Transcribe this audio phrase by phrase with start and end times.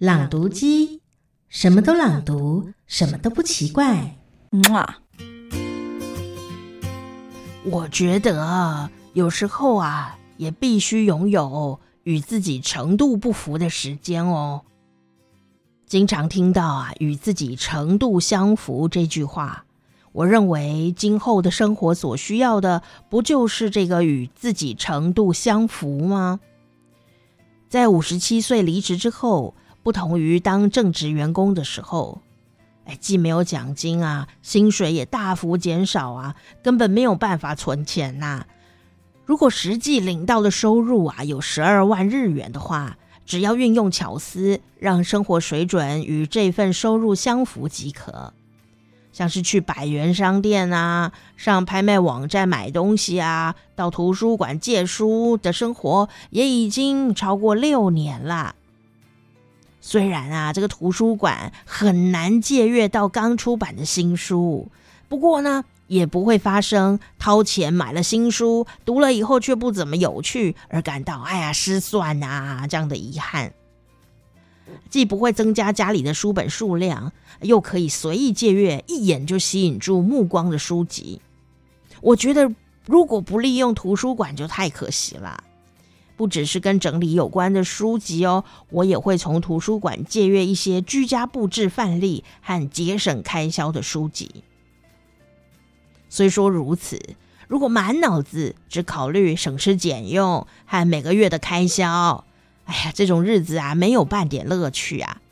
[0.00, 1.02] 朗读机，
[1.50, 4.16] 什么都朗读，什么都不奇怪。
[4.70, 4.96] 哇！
[7.66, 14.62] 我觉得有时候啊，也必须拥有与自己程度不符的时间哦。
[15.84, 19.66] 经常听到啊，“与自己程度相符”这句话。
[20.12, 26.40] 我认为今后的生活所需要的，不就是这个与自己程度相符吗？
[27.68, 32.20] 在五十七岁离职之后，不同于当正职员工的时候，
[32.84, 38.44] 哎，既没有奖金啊，薪水也大幅减少啊，根本没有办法存钱呐。
[39.24, 48.32] 如果实际领到的收入啊有十二万日元的话，只要运用巧思，让生活水准与这份收入相符即可。
[49.12, 58.54] 像是去百元商店啊，上拍卖网站买东西啊，到图书馆借书的生活，也已经超过六年了。
[59.80, 64.70] 虽然啊，这个图书馆很难借阅到刚出版的新书，
[65.08, 73.52] 不过呢，也不会发生掏钱买了新书，读了以后却不怎么有趣，而感到哎呀失算啊这样的遗憾。
[74.88, 81.20] 既不会增加家里的书本数量，又可以随意借阅，一眼就吸引住目光的书籍。
[82.00, 82.52] 我觉得，
[82.86, 85.42] 如果不利用图书馆，就太可惜了。
[86.20, 94.44] 不只是跟整理有关的书籍哦，我也会从图书馆借阅一些居家布置范例和节省开销的书籍。
[96.10, 97.00] 虽说如此，
[97.48, 102.26] 如果满脑子只考虑省吃俭用和每个月的开销，
[102.66, 105.22] 哎呀，这种日子啊，没有半点乐趣啊！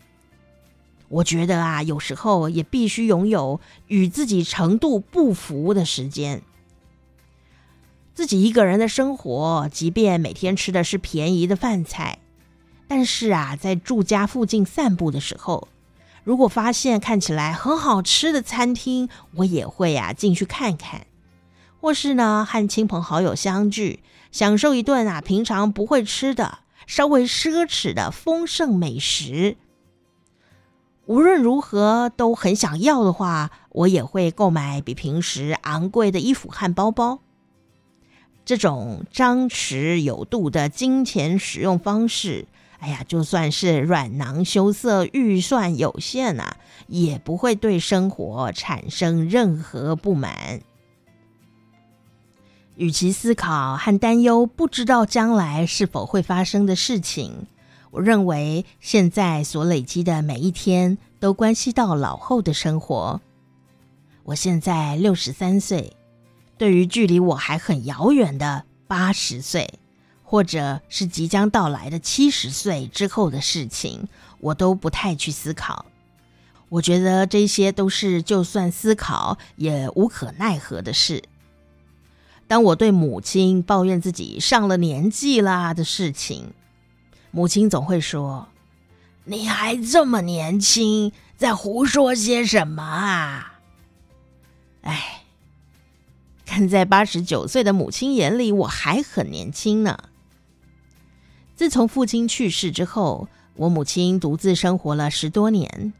[1.10, 6.40] 我觉得啊，有时候也必须拥有与自己程度不符的时间。
[8.18, 12.18] 自己一个人的生活，即便每天吃的是便宜的饭菜，
[12.88, 15.68] 但是啊，在住家附近散步的时候，
[16.24, 21.06] 如果发现看起来很好吃的餐厅，我也会啊进去看看。
[21.80, 24.02] 或是呢，和亲朋好友相聚，
[24.32, 26.58] 享受一顿啊平常不会吃的。
[26.88, 29.56] 稍微奢侈的丰盛美食，
[31.06, 37.20] 无论如何都很想要的话，我也会购买比平时昂贵的衣服和包包。
[38.48, 42.46] 这种张弛有度的金钱使用方式，
[42.78, 46.56] 哎呀，就算是软囊羞涩、预算有限啊，
[46.86, 50.62] 也不会对生活产生任何不满。
[52.76, 57.46] 与其思考和担忧不知道将来是否会发生的事情，
[57.90, 63.20] 我认为现在所累积的每一天都关系到老后的生活。
[64.24, 65.97] 我现在六十三岁，
[66.58, 69.78] 对于距离我还很遥远的八十岁，
[70.24, 74.08] 或者是即将到来的七十岁之后的事情，
[74.40, 75.86] 我都不太去思考。
[76.68, 81.22] 我觉得这些都是就算思考也无可奈何的事。
[82.46, 86.52] 当我对母亲抱怨自己上了年纪啦的事情，
[87.30, 88.48] 母亲总会说
[89.24, 93.60] ：“你还这么年轻，在胡说些什么啊？”
[94.82, 95.24] 哎，
[96.48, 99.98] 看在八十九岁的母亲眼里，我还很年轻呢。
[101.54, 105.92] 自从父亲去世之后，我母亲独自生活了十多年，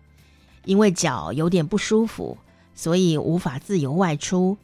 [0.64, 2.38] 因为脚有点不舒服，
[2.74, 4.56] 所以无法自由外出。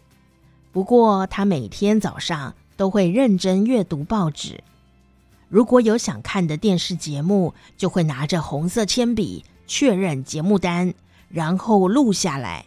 [0.73, 4.65] 不过，他每天早上都会认真阅读报纸。
[5.51, 10.95] 如果有想看的电视节目，就会拿着红色铅笔确认节目单，
[11.29, 12.65] 然后录下来。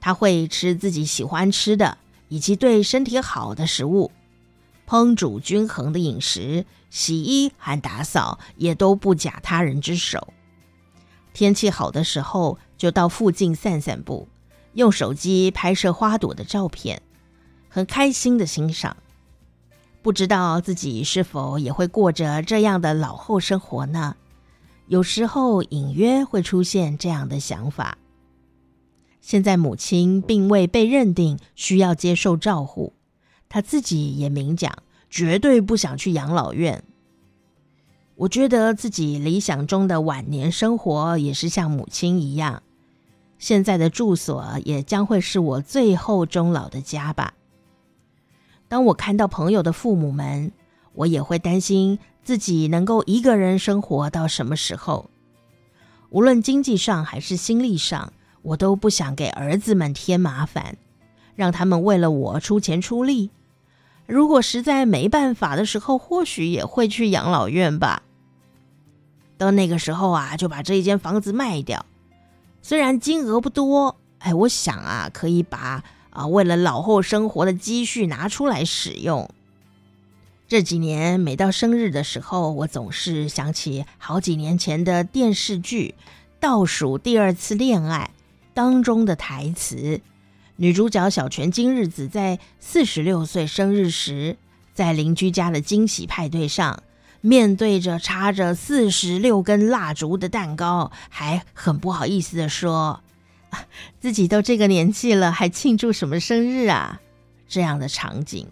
[0.00, 1.98] 他会吃自己喜欢吃的
[2.32, 4.10] 以及对身体好的食物，
[4.88, 10.32] 烹煮均衡的饮食，洗衣和打扫也都不假他人之手。
[11.34, 14.26] 天气好的时候，就到附近散散步。
[14.72, 17.02] 用手机拍摄花朵的照片，
[17.68, 18.96] 很开心的欣赏。
[20.00, 24.16] 不知道自己是否也会过着这样的老后生活呢？
[24.86, 27.98] 有时候隐约会出现这样的想法。
[29.22, 32.92] 现在母亲并未被认定需要接受照护，
[33.48, 34.70] 她自己也明讲，
[35.08, 36.82] 绝对不想去养老院。
[38.16, 42.62] 我觉得自己理想中的晚年生活也是像母亲一样。
[43.38, 47.34] 现在的住所也将会是我最后终老的家吧。
[48.68, 50.52] 当我看到朋友的父母们，
[50.94, 55.08] 我也会担心自己能够一个人生活到什么时候。
[56.10, 58.12] 无论经济上还是心力上，
[58.42, 60.76] 我都不想给儿子们添麻烦，
[61.34, 63.30] 让他们为了我出钱出力。
[64.06, 68.02] 如果实在没办法的时候，或许也会去养老院吧。
[69.38, 71.86] 到那个时候啊，就把这一间房子卖掉。
[72.60, 79.28] 虽然金额不多，哎，我想啊，可以把啊为了老后生活的积蓄拿出来使用。
[80.46, 85.94] 这几年每到生日的时候，我总是想起好几年前的电视剧
[86.38, 88.10] 《倒数第二次恋爱》
[88.54, 90.00] 当中的台词。
[90.56, 94.36] 女主角小泉今日子在四十六岁生日时，
[94.74, 96.82] 在邻居家的惊喜派对上，
[97.20, 103.02] 面对着插着四十六根蜡烛的蛋糕，还很不好意思的说
[103.98, 107.00] ：“自己都这个年纪了，还庆祝什么生日啊？”
[107.48, 108.46] 这样的场景。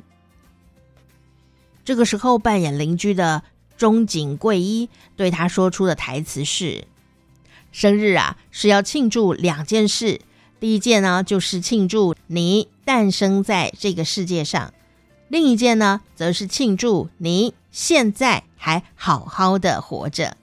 [1.85, 3.43] 这个时候，扮演邻居的
[3.77, 6.85] 中井贵一对他说出的台词是
[7.73, 10.21] ：“生日啊，是要庆祝两件事。
[10.59, 14.73] 第一件呢，就是庆祝你诞生在这个世界上；
[15.29, 20.37] 另一件呢，则是庆祝你现在还好好的活着。”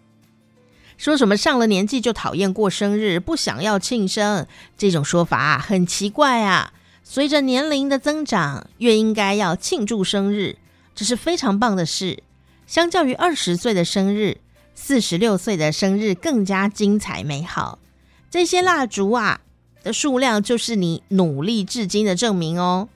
[0.98, 6.74] 说什么上了年纪就讨厌过生日，不想要庆生，这种说法啊，很奇怪啊！
[7.04, 10.58] 随着年龄的增长，越应该要庆祝生日。
[10.96, 12.24] 这是非常棒的事，
[12.66, 14.40] 相较于二十岁的生日，
[14.80, 17.80] 四十六岁的生日更加精彩美好。
[18.30, 19.42] 这些蜡烛啊
[19.84, 22.88] 的数量，就是你努力至今的证明哦。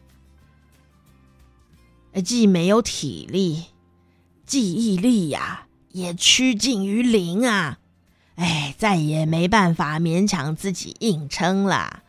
[2.24, 3.66] 既没有体力，
[4.46, 7.80] 记忆力呀、也趋近于零啊！
[8.36, 12.04] 哎，再也没办法勉强自己硬撑了。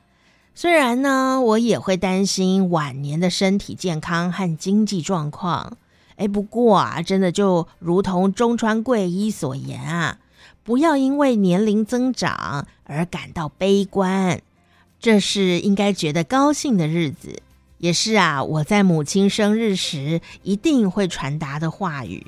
[0.55, 5.79] 虽然呢，我也会担心晚年的身体健康和经济状况。
[6.17, 10.19] 哎，不过啊，真的就如同中川贵一所言啊，
[10.63, 14.41] 不要因为年龄增长而感到悲观，
[15.01, 17.43] 这是应该觉得高兴的日子，
[17.79, 22.27] 也是啊，我在母亲生日时一定会传达的话语。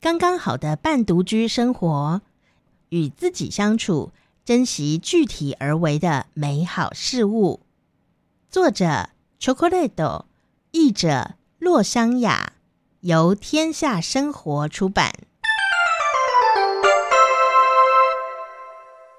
[0.00, 2.22] 刚刚好的半独居生活，
[2.88, 4.10] 与自己相处，
[4.48, 7.60] 珍惜具体而为的美好事物。
[8.48, 10.24] 作者 Chocolato
[10.70, 12.54] 译者：洛桑雅，
[13.00, 15.12] 由天下生活出版。